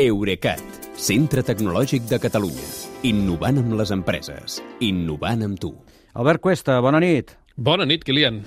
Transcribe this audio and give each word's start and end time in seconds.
Eurecat, 0.00 0.56
centre 0.96 1.42
tecnològic 1.44 2.06
de 2.08 2.16
Catalunya. 2.16 2.64
Innovant 3.04 3.58
amb 3.60 3.74
les 3.76 3.90
empreses. 3.92 4.54
Innovant 4.80 5.42
amb 5.44 5.58
tu. 5.60 5.68
Albert 6.16 6.40
Cuesta, 6.40 6.78
bona 6.80 6.96
nit. 7.02 7.34
Bona 7.60 7.84
nit, 7.84 8.00
Kilian. 8.02 8.38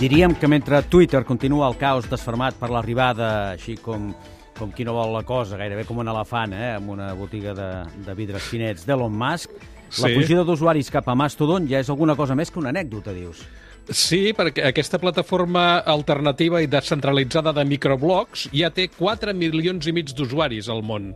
Diríem 0.00 0.34
que 0.34 0.48
mentre 0.50 0.82
Twitter 0.90 1.22
continua 1.24 1.68
el 1.70 1.78
caos 1.78 2.10
desfermat 2.10 2.58
per 2.58 2.72
l'arribada, 2.74 3.52
així 3.52 3.76
com, 3.78 4.08
com 4.58 4.72
qui 4.74 4.82
no 4.82 4.96
vol 4.98 5.14
la 5.14 5.22
cosa, 5.22 5.54
gairebé 5.56 5.86
com 5.86 6.02
un 6.02 6.10
elefant, 6.10 6.56
eh, 6.58 6.72
amb 6.80 6.90
una 6.96 7.12
botiga 7.14 7.54
de, 7.54 7.68
de 8.08 8.18
vidres 8.18 8.42
finets 8.50 8.88
d'Elon 8.90 9.14
Musk, 9.14 9.54
la 10.02 10.10
Sí. 10.10 10.16
fugida 10.18 10.42
d'usuaris 10.42 10.90
cap 10.90 11.06
a 11.06 11.14
Mastodon 11.14 11.70
ja 11.70 11.78
és 11.78 11.94
alguna 11.94 12.16
cosa 12.18 12.34
més 12.34 12.50
que 12.50 12.58
una 12.58 12.74
anècdota, 12.74 13.14
dius. 13.14 13.46
Sí, 13.86 14.32
perquè 14.34 14.64
aquesta 14.66 14.98
plataforma 14.98 15.78
alternativa 15.86 16.58
i 16.58 16.66
descentralitzada 16.66 17.52
de 17.54 17.62
microblogs 17.70 18.48
ja 18.50 18.72
té 18.74 18.88
4 18.90 19.30
milions 19.38 19.86
i 19.86 19.92
mig 19.94 20.10
d'usuaris 20.10 20.66
al 20.72 20.82
món. 20.82 21.12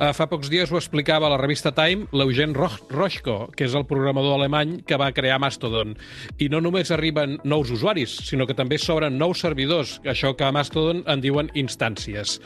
Uh, 0.00 0.14
fa 0.16 0.24
pocs 0.28 0.48
dies 0.48 0.70
ho 0.72 0.78
explicava 0.78 1.26
a 1.28 1.30
la 1.32 1.38
revista 1.40 1.72
Time 1.76 2.06
l'Eugen 2.16 2.54
Ro- 2.56 2.68
Rochko, 2.92 3.50
que 3.56 3.66
és 3.66 3.74
el 3.76 3.84
programador 3.88 4.38
alemany 4.38 4.78
que 4.88 4.96
va 5.00 5.10
crear 5.16 5.36
Mastodon. 5.40 5.94
I 6.40 6.48
no 6.52 6.60
només 6.64 6.92
arriben 6.92 7.38
nous 7.44 7.72
usuaris, 7.72 8.14
sinó 8.28 8.46
que 8.48 8.56
també 8.56 8.78
s'obren 8.80 9.16
nous 9.20 9.40
servidors, 9.44 9.98
això 10.08 10.32
que 10.36 10.44
a 10.44 10.52
Mastodon 10.56 11.02
en 11.08 11.20
diuen 11.24 11.50
instàncies. 11.52 12.38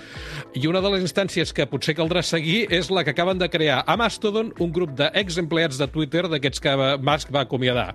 I 0.58 0.66
una 0.70 0.82
de 0.82 0.90
les 0.96 1.06
instàncies 1.06 1.54
que 1.54 1.66
potser 1.70 1.94
caldrà 1.98 2.22
seguir 2.26 2.64
és 2.74 2.90
la 2.90 3.04
que 3.06 3.14
acaben 3.14 3.38
de 3.42 3.50
crear 3.50 3.82
a 3.86 3.96
Mastodon 3.98 4.50
un 4.58 4.74
grup 4.74 4.94
d'exempleats 4.98 5.78
de 5.78 5.90
Twitter 5.94 6.26
d'aquests 6.30 6.62
que 6.62 6.74
Musk 7.06 7.30
va 7.34 7.46
acomiadar. 7.46 7.92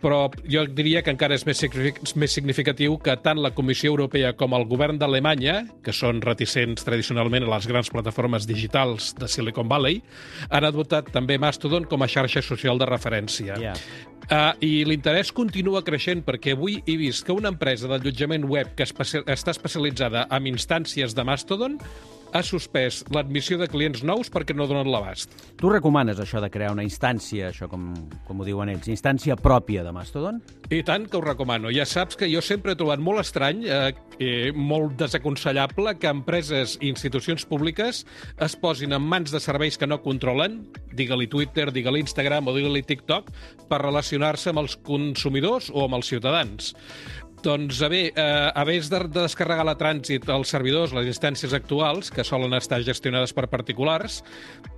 Però 0.00 0.28
jo 0.48 0.62
diria 0.70 0.97
que 1.02 1.12
encara 1.14 1.36
és 1.36 1.44
més, 1.46 1.58
signific- 1.60 2.00
més 2.16 2.32
significatiu 2.34 2.98
que 3.02 3.14
tant 3.22 3.40
la 3.42 3.52
Comissió 3.56 3.90
Europea 3.92 4.34
com 4.38 4.54
el 4.56 4.66
govern 4.70 4.98
d'Alemanya, 4.98 5.60
que 5.84 5.92
són 5.92 6.22
reticents 6.24 6.84
tradicionalment 6.86 7.46
a 7.46 7.52
les 7.54 7.66
grans 7.70 7.90
plataformes 7.90 8.46
digitals 8.46 9.14
de 9.18 9.28
Silicon 9.28 9.68
Valley, 9.68 10.02
han 10.50 10.64
adoptat 10.68 11.12
també 11.14 11.38
Mastodon 11.38 11.84
com 11.88 12.02
a 12.02 12.08
xarxa 12.10 12.42
social 12.42 12.78
de 12.78 12.86
referència. 12.86 13.56
Ja. 13.60 13.74
Uh, 14.28 14.52
I 14.60 14.84
l'interès 14.84 15.30
continua 15.32 15.80
creixent 15.86 16.20
perquè 16.26 16.52
avui 16.52 16.82
he 16.84 16.98
vist 17.00 17.24
que 17.24 17.32
una 17.32 17.48
empresa 17.48 17.88
d'allotjament 17.88 18.44
web 18.44 18.74
que 18.76 18.84
espe 18.84 19.06
està 19.24 19.54
especialitzada 19.54 20.26
en 20.28 20.50
instàncies 20.50 21.14
de 21.16 21.24
Mastodon 21.24 21.78
ha 22.32 22.42
suspès 22.44 23.00
l'admissió 23.14 23.58
de 23.60 23.68
clients 23.70 24.02
nous 24.06 24.28
perquè 24.32 24.54
no 24.56 24.66
donen 24.68 24.90
l'abast. 24.92 25.32
Tu 25.58 25.70
recomanes 25.70 26.20
això 26.20 26.42
de 26.42 26.50
crear 26.52 26.72
una 26.74 26.84
instància, 26.86 27.50
això 27.52 27.68
com, 27.70 27.90
com 28.26 28.40
ho 28.40 28.46
diuen 28.46 28.72
ells, 28.72 28.88
instància 28.92 29.36
pròpia 29.40 29.84
de 29.86 29.92
Mastodon? 29.94 30.40
I 30.70 30.82
tant 30.86 31.08
que 31.08 31.18
ho 31.18 31.22
recomano. 31.24 31.72
Ja 31.74 31.86
saps 31.88 32.18
que 32.18 32.28
jo 32.30 32.42
sempre 32.44 32.74
he 32.74 32.78
trobat 32.78 33.00
molt 33.02 33.22
estrany, 33.22 33.64
eh, 33.64 33.92
eh, 34.18 34.50
molt 34.54 34.98
desaconsellable, 35.00 35.96
que 36.00 36.12
empreses 36.12 36.76
i 36.82 36.92
institucions 36.92 37.46
públiques 37.48 38.04
es 38.44 38.58
posin 38.60 38.92
en 38.96 39.04
mans 39.04 39.32
de 39.32 39.40
serveis 39.40 39.78
que 39.78 39.88
no 39.88 40.02
controlen, 40.04 40.60
digue-li 40.92 41.28
Twitter, 41.30 41.70
digue-li 41.72 42.04
Instagram 42.04 42.50
o 42.50 42.56
digue-li 42.56 42.84
TikTok, 42.84 43.32
per 43.68 43.82
relacionar-se 43.84 44.52
amb 44.52 44.64
els 44.64 44.76
consumidors 44.84 45.72
o 45.72 45.86
amb 45.86 45.98
els 46.00 46.12
ciutadans. 46.12 46.74
Doncs, 47.42 47.82
a 47.82 47.88
bé, 47.88 48.00
eh, 48.10 48.50
de, 48.90 48.98
de 49.06 49.22
descarregar 49.22 49.64
la 49.66 49.76
trànsit 49.78 50.26
als 50.32 50.50
servidors, 50.50 50.94
les 50.96 51.06
instàncies 51.06 51.54
actuals, 51.54 52.10
que 52.10 52.24
solen 52.26 52.56
estar 52.58 52.80
gestionades 52.82 53.32
per 53.32 53.46
particulars, 53.46 54.24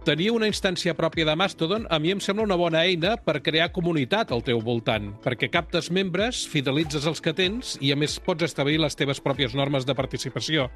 tenir 0.04 0.30
una 0.32 0.48
instància 0.48 0.94
pròpia 0.96 1.26
de 1.28 1.34
Mastodon 1.36 1.86
a 1.90 1.98
mi 2.00 2.10
em 2.14 2.20
sembla 2.22 2.44
una 2.46 2.56
bona 2.56 2.82
eina 2.88 3.16
per 3.20 3.40
crear 3.44 3.70
comunitat 3.72 4.32
al 4.32 4.42
teu 4.46 4.60
voltant, 4.64 5.10
perquè 5.24 5.50
captes 5.52 5.90
membres, 5.92 6.42
fidelitzes 6.48 7.06
els 7.06 7.20
que 7.20 7.34
tens 7.36 7.76
i, 7.80 7.92
a 7.92 7.98
més, 8.00 8.18
pots 8.24 8.46
establir 8.46 8.78
les 8.80 8.96
teves 8.96 9.20
pròpies 9.20 9.54
normes 9.58 9.86
de 9.86 9.94
participació. 9.98 10.68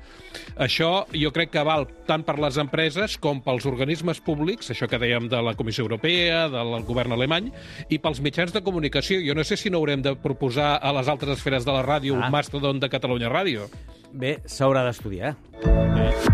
Això 0.56 1.06
jo 1.14 1.32
crec 1.34 1.54
que 1.54 1.64
val 1.66 1.86
tant 2.08 2.24
per 2.26 2.36
les 2.42 2.58
empreses 2.60 3.16
com 3.18 3.40
pels 3.44 3.66
organismes 3.70 4.20
públics, 4.24 4.70
això 4.74 4.88
que 4.90 5.00
dèiem 5.00 5.28
de 5.32 5.40
la 5.42 5.56
Comissió 5.58 5.86
Europea, 5.86 6.46
del 6.52 6.76
govern 6.84 7.16
alemany, 7.16 7.50
i 7.88 7.98
pels 7.98 8.20
mitjans 8.24 8.52
de 8.52 8.62
comunicació. 8.66 9.20
Jo 9.24 9.34
no 9.34 9.44
sé 9.44 9.56
si 9.56 9.70
no 9.72 9.80
haurem 9.80 10.02
de 10.04 10.14
proposar 10.20 10.76
a 10.82 10.92
les 10.96 11.08
altres 11.08 11.38
esferes 11.38 11.64
de 11.64 11.72
la 11.72 11.84
ràdio 11.84 12.14
Ah. 12.14 12.26
un 12.26 12.32
Mastodon 12.32 12.80
de 12.80 12.88
Catalunya 12.88 13.30
Ràdio. 13.30 13.68
Bé, 14.12 14.38
s'haurà 14.46 14.84
d'estudiar. 14.84 15.36
Eh? 15.64 16.33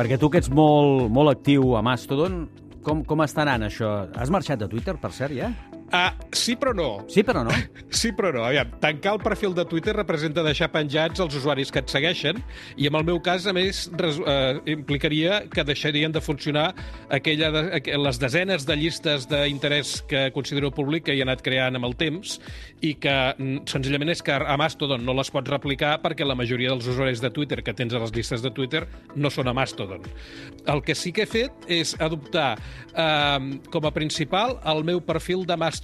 Perquè 0.00 0.16
tu 0.16 0.30
que 0.32 0.40
ets 0.40 0.48
molt, 0.48 1.10
molt 1.12 1.28
actiu 1.28 1.74
a 1.76 1.82
Mastodon, 1.84 2.46
com, 2.86 3.02
com 3.04 3.20
està 3.20 3.42
anant 3.42 3.66
això? 3.66 3.90
Has 4.16 4.30
marxat 4.32 4.62
de 4.62 4.68
Twitter, 4.72 4.94
per 4.96 5.10
cert, 5.12 5.34
ja? 5.36 5.50
Ah, 5.92 6.14
sí 6.30 6.54
però 6.54 6.70
no. 6.72 7.04
Sí, 7.10 7.24
però 7.26 7.42
no. 7.44 7.50
Sí, 7.90 8.12
però 8.14 8.30
no. 8.32 8.44
Aviam, 8.46 8.68
tancar 8.78 9.16
el 9.16 9.18
perfil 9.18 9.50
de 9.56 9.64
Twitter 9.66 9.90
representa 9.96 10.44
deixar 10.46 10.68
penjats 10.70 11.18
els 11.20 11.34
usuaris 11.34 11.72
que 11.74 11.80
et 11.82 11.90
segueixen 11.90 12.38
i, 12.78 12.86
en 12.86 12.94
el 12.94 13.02
meu 13.08 13.18
cas, 13.20 13.48
a 13.50 13.52
més, 13.52 13.88
res, 13.98 14.20
eh, 14.22 14.60
implicaria 14.70 15.40
que 15.50 15.64
deixarien 15.66 16.12
de 16.14 16.22
funcionar 16.22 16.68
aquella 17.10 17.48
de, 17.50 17.62
aqu- 17.80 17.98
les 17.98 18.20
desenes 18.22 18.62
de 18.68 18.76
llistes 18.78 19.26
d'interès 19.28 19.96
que 20.06 20.28
considero 20.32 20.70
públic 20.70 21.08
que 21.08 21.16
hi 21.18 21.24
ha 21.24 21.26
anat 21.26 21.42
creant 21.42 21.74
amb 21.80 21.88
el 21.90 21.96
temps 21.98 22.36
i 22.86 22.94
que, 23.02 23.16
mm, 23.36 23.66
senzillament, 23.66 24.14
és 24.14 24.22
que 24.22 24.38
a 24.38 24.56
Mastodon 24.56 25.02
no 25.04 25.12
les 25.18 25.32
pots 25.34 25.50
replicar 25.50 25.96
perquè 26.00 26.22
la 26.24 26.38
majoria 26.38 26.70
dels 26.70 26.86
usuaris 26.86 27.20
de 27.20 27.32
Twitter 27.34 27.64
que 27.66 27.74
tens 27.74 27.92
a 27.92 27.98
les 28.04 28.14
llistes 28.14 28.46
de 28.46 28.54
Twitter 28.54 28.84
no 29.16 29.34
són 29.34 29.50
a 29.50 29.56
Mastodon. 29.58 30.06
El 30.70 30.84
que 30.86 30.94
sí 30.94 31.10
que 31.12 31.26
he 31.26 31.30
fet 31.34 31.66
és 31.66 31.96
adoptar 31.98 32.54
eh, 32.94 33.58
com 33.74 33.84
a 33.84 33.90
principal 33.90 34.60
el 34.64 34.84
meu 34.86 35.02
perfil 35.02 35.42
de 35.44 35.56
Mastodon. 35.58 35.79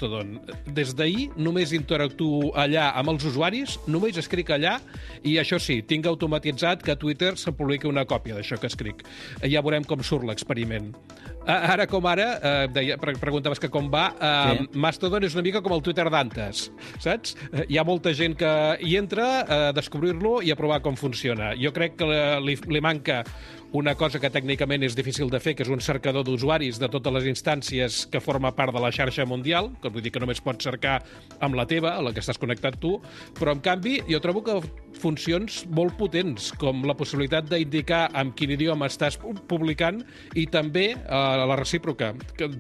Des 0.67 0.95
d'ahir 0.97 1.31
només 1.37 1.73
interactuo 1.77 2.53
allà 2.55 2.91
amb 2.99 3.11
els 3.15 3.25
usuaris, 3.25 3.79
només 3.87 4.17
escric 4.21 4.51
allà 4.55 4.77
i 5.25 5.37
això 5.41 5.59
sí, 5.63 5.81
tinc 5.83 6.07
automatitzat 6.07 6.83
que 6.83 6.93
a 6.93 6.97
Twitter 7.01 7.35
se'n 7.41 7.55
publiqui 7.57 7.89
una 7.89 8.05
còpia 8.05 8.35
d'això 8.37 8.59
que 8.61 8.67
escric. 8.71 9.03
Ja 9.43 9.63
veurem 9.65 9.85
com 9.85 10.03
surt 10.05 10.25
l'experiment. 10.29 10.93
Ara 11.47 11.87
com 11.87 12.05
ara, 12.11 12.41
eh, 12.43 12.69
deia, 12.75 12.97
pre- 12.99 13.15
preguntaves 13.23 13.61
que 13.63 13.69
com 13.71 13.89
va, 13.93 14.09
eh, 14.21 14.59
Sí. 14.59 14.69
Mastodon 14.75 15.23
és 15.25 15.35
una 15.35 15.43
mica 15.43 15.63
com 15.63 15.73
el 15.73 15.83
Twitter 15.83 16.09
d'antes, 16.11 16.73
saps? 16.99 17.37
Eh, 17.53 17.65
Hi 17.69 17.79
ha 17.79 17.85
molta 17.85 18.13
gent 18.15 18.35
que 18.37 18.79
hi 18.83 18.97
entra 18.97 19.69
a 19.69 19.73
descobrir-lo 19.73 20.41
i 20.43 20.51
a 20.51 20.57
provar 20.57 20.81
com 20.83 20.97
funciona. 20.97 21.53
Jo 21.57 21.73
crec 21.73 21.97
que 21.97 22.05
li, 22.43 22.57
li 22.69 22.81
manca 22.81 23.23
una 23.73 23.95
cosa 23.95 24.19
que 24.19 24.31
tècnicament 24.31 24.83
és 24.83 24.95
difícil 24.97 25.29
de 25.31 25.39
fer, 25.39 25.55
que 25.55 25.63
és 25.63 25.69
un 25.69 25.81
cercador 25.81 26.25
d'usuaris 26.25 26.79
de 26.81 26.89
totes 26.89 27.13
les 27.13 27.25
instàncies 27.27 28.07
que 28.11 28.21
forma 28.21 28.55
part 28.57 28.73
de 28.75 28.81
la 28.81 28.91
xarxa 28.91 29.25
mundial, 29.27 29.71
que 29.87 29.95
vull 29.95 30.05
dir 30.05 30.13
que 30.15 30.23
només 30.23 30.43
pots 30.45 30.67
cercar 30.67 30.99
amb 31.41 31.57
la 31.59 31.65
teva, 31.71 31.95
a 31.97 32.03
la 32.05 32.13
que 32.13 32.21
estàs 32.25 32.39
connectat 32.43 32.79
tu, 32.83 32.97
però 33.39 33.55
en 33.57 33.63
canvi 33.65 34.01
jo 34.11 34.21
trobo 34.25 34.43
que 34.47 34.59
funcions 35.01 35.63
molt 35.71 35.97
potents, 35.99 36.51
com 36.61 36.85
la 36.89 36.95
possibilitat 36.99 37.49
d'indicar 37.51 38.07
amb 38.17 38.35
quin 38.37 38.53
idioma 38.57 38.89
estàs 38.91 39.19
pu- 39.21 39.35
publicant 39.49 40.03
i 40.35 40.47
també 40.51 40.91
eh, 40.97 41.01
la 41.47 41.57
recíproca, 41.59 42.13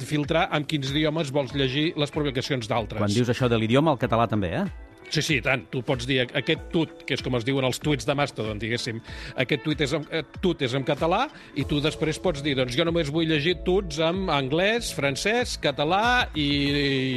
filtrar 0.06 0.46
amb 0.54 0.68
quins 0.70 0.90
idiomes 0.94 1.32
vols 1.34 1.54
llegir 1.56 1.90
les 1.96 2.12
publicacions 2.14 2.68
d'altres. 2.70 3.00
Quan 3.02 3.12
dius 3.12 3.30
això 3.32 3.48
de 3.50 3.58
l'idioma, 3.58 3.92
el 3.96 3.98
català 4.02 4.28
també, 4.30 4.52
eh? 4.62 4.66
Sí, 5.10 5.22
sí, 5.22 5.38
tant. 5.44 5.66
Tu 5.70 5.82
pots 5.86 6.06
dir 6.08 6.20
aquest 6.24 6.66
tut, 6.72 7.04
que 7.06 7.14
és 7.16 7.22
com 7.24 7.36
es 7.38 7.44
diuen 7.46 7.64
els 7.68 7.78
tuits 7.82 8.06
de 8.06 8.14
Mastodon, 8.18 8.58
diguéssim. 8.62 8.98
Aquest 9.42 9.62
tuit 9.64 9.84
és 9.86 9.94
en, 9.96 10.06
tut 10.42 10.62
és 10.66 10.74
en 10.76 10.86
català 10.86 11.26
i 11.56 11.66
tu 11.68 11.80
després 11.84 12.18
pots 12.22 12.42
dir, 12.44 12.56
doncs 12.58 12.76
jo 12.76 12.86
només 12.88 13.12
vull 13.14 13.28
llegir 13.30 13.58
tuts 13.66 14.00
en 14.02 14.26
anglès, 14.32 14.92
francès, 14.96 15.56
català 15.62 16.26
i, 16.34 16.48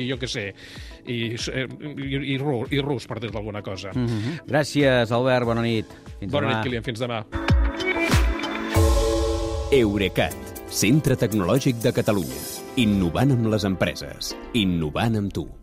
i 0.03 0.07
jo 0.09 0.19
què 0.21 0.29
sé, 0.29 0.45
i, 1.09 1.19
eh, 1.33 1.65
i, 1.65 2.21
i, 2.35 2.37
rus, 2.41 2.69
i 2.75 2.83
rus, 2.85 3.09
per 3.09 3.19
dir-te 3.23 3.37
alguna 3.41 3.63
cosa. 3.65 3.93
Mm. 3.95 4.05
Mm 4.05 4.19
-hmm. 4.19 4.39
Gràcies, 4.47 5.11
Albert, 5.11 5.45
bona 5.45 5.61
nit. 5.61 5.85
Fins 6.19 6.31
Bona 6.31 6.47
demà. 6.47 6.55
nit, 6.55 6.63
Kilian. 6.63 6.83
Fins 6.83 6.99
demà. 6.99 7.25
Eurecat, 9.71 10.35
centre 10.69 11.15
tecnològic 11.15 11.75
de 11.81 11.91
Catalunya. 11.91 12.41
Innovant 12.75 13.31
amb 13.31 13.47
les 13.47 13.63
empreses. 13.63 14.35
Innovant 14.53 15.15
amb 15.15 15.33
tu. 15.33 15.49